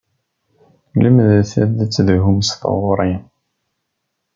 Lemdet 1.03 1.51
ad 1.65 1.73
tezhum 1.93 2.39
s 2.43 2.49
tɣuri. 2.61 3.13